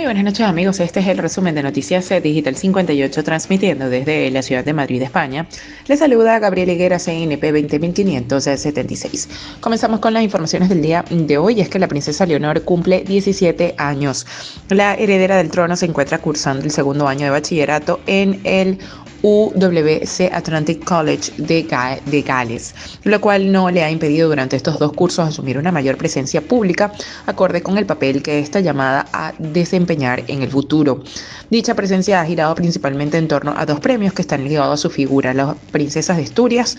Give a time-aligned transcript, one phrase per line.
[0.00, 4.40] Muy buenas noches amigos, este es el resumen de Noticias Digital 58 transmitiendo desde la
[4.40, 5.46] ciudad de Madrid, España.
[5.88, 9.28] Les saluda Gabriel Higuera, CNP 20576.
[9.60, 13.74] Comenzamos con las informaciones del día de hoy, es que la princesa Leonor cumple 17
[13.76, 14.26] años.
[14.70, 18.78] La heredera del trono se encuentra cursando el segundo año de bachillerato en el
[19.22, 22.74] UWC Atlantic College de, Gales,
[23.04, 26.92] lo cual no le ha impedido durante estos dos cursos asumir una mayor presencia pública
[27.26, 31.02] acorde con el papel que está llamada a desempeñar en el futuro.
[31.50, 34.90] Dicha presencia ha girado principalmente en torno a dos premios que están ligados a su
[34.90, 36.78] figura, las princesas de Asturias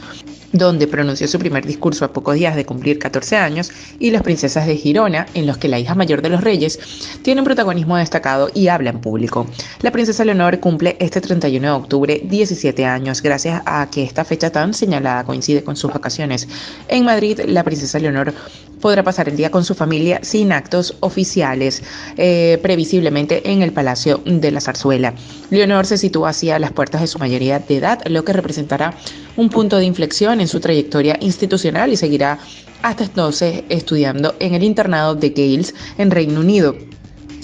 [0.54, 4.68] donde pronunció su primer discurso a pocos días de cumplir 14 años, y Las Princesas
[4.68, 6.80] de Girona, en los que la hija mayor de los reyes
[7.22, 9.48] tiene un protagonismo destacado y habla en público.
[9.82, 14.50] La princesa Leonor cumple este 31 de octubre 17 años, gracias a que esta fecha
[14.50, 16.48] tan señalada coincide con sus vacaciones.
[16.88, 18.34] En Madrid, la princesa Leonor
[18.82, 21.84] podrá pasar el día con su familia sin actos oficiales,
[22.18, 25.14] eh, previsiblemente en el Palacio de la Zarzuela.
[25.50, 28.96] Leonor se sitúa así a las puertas de su mayoría de edad, lo que representará
[29.36, 32.40] un punto de inflexión en su trayectoria institucional y seguirá
[32.82, 36.76] hasta entonces estudiando en el internado de Gales en Reino Unido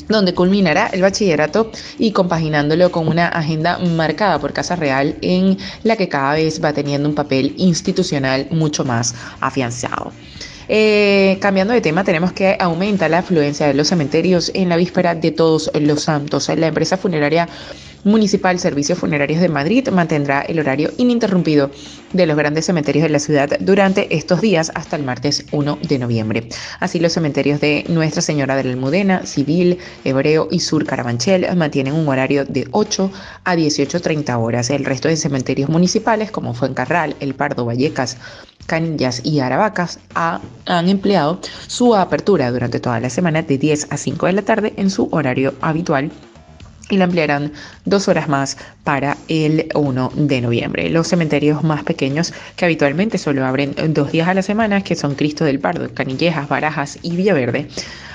[0.07, 5.95] donde culminará el bachillerato y compaginándolo con una agenda marcada por Casa Real en la
[5.97, 10.11] que cada vez va teniendo un papel institucional mucho más afianzado.
[10.69, 15.15] Eh, cambiando de tema, tenemos que aumenta la afluencia de los cementerios en la víspera
[15.15, 16.49] de todos los santos.
[16.49, 17.47] La empresa funeraria
[18.03, 21.69] municipal Servicios Funerarios de Madrid mantendrá el horario ininterrumpido
[22.13, 25.99] de los grandes cementerios de la ciudad durante estos días hasta el martes 1 de
[25.99, 26.49] noviembre.
[26.79, 31.93] Así los cementerios de Nuestra Señora de la Almudena, Civil, Hebreo y Sur Carabanchel mantienen
[31.93, 33.11] un horario de 8
[33.43, 34.69] a 18.30 horas.
[34.69, 38.17] El resto de cementerios municipales como Fuencarral, El Pardo, Vallecas,
[38.67, 44.25] Canillas y Aravacas han empleado su apertura durante toda la semana de 10 a 5
[44.27, 46.11] de la tarde en su horario habitual
[46.89, 47.51] y la ampliarán
[47.85, 50.89] dos horas más para el 1 de noviembre.
[50.89, 55.15] Los cementerios más pequeños que habitualmente solo abren dos días a la semana, que son
[55.15, 57.67] Cristo del Pardo, Canillejas, Barajas y Villaverde,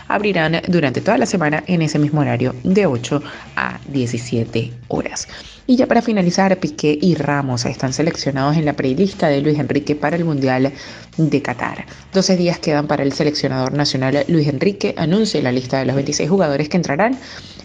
[0.09, 3.23] abrirán durante toda la semana en ese mismo horario de 8
[3.57, 5.29] a 17 horas.
[5.67, 9.95] Y ya para finalizar, Piqué y Ramos están seleccionados en la prelista de Luis Enrique
[9.95, 10.73] para el Mundial
[11.17, 11.87] de Qatar.
[12.13, 16.29] 12 días quedan para el seleccionador nacional Luis Enrique anuncie la lista de los 26
[16.29, 17.17] jugadores que entrarán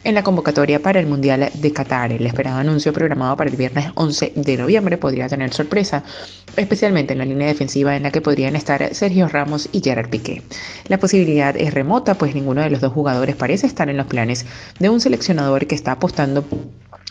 [0.04, 2.12] en la convocatoria para el Mundial de Qatar.
[2.12, 6.04] El esperado anuncio programado para el viernes 11 de noviembre podría tener sorpresa,
[6.56, 10.44] especialmente en la línea defensiva en la que podrían estar Sergio Ramos y Gerard Piqué.
[10.88, 14.46] La posibilidad es remota, pues ninguno de los dos jugadores parece estar en los planes
[14.80, 16.46] de un seleccionador que está apostando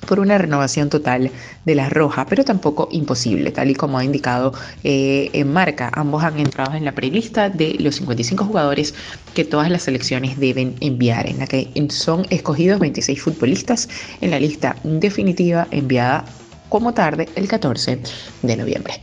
[0.07, 1.31] por una renovación total
[1.65, 4.53] de la roja, pero tampoco imposible, tal y como ha indicado
[4.85, 5.91] eh, en marca.
[5.95, 8.95] Ambos han entrado en la prelista de los 55 jugadores
[9.35, 13.89] que todas las selecciones deben enviar, en la que son escogidos 26 futbolistas
[14.21, 16.25] en la lista definitiva enviada
[16.69, 18.01] como tarde el 14
[18.43, 18.95] de noviembre.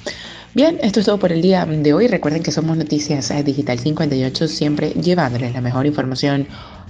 [0.53, 2.07] Bien, esto es todo por el día de hoy.
[2.07, 6.47] Recuerden que somos Noticias Digital 58, siempre llevándoles la mejor información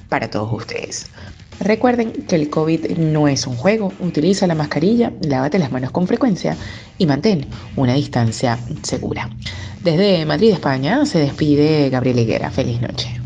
[0.10, 1.08] para todos ustedes.
[1.60, 6.08] Recuerden que el COVID no es un juego, utiliza la mascarilla, lávate las manos con
[6.08, 6.58] frecuencia
[6.98, 9.30] y mantén una distancia segura.
[9.84, 12.50] Desde Madrid, España, se despide Gabriel Higuera.
[12.52, 13.23] Feliz noche.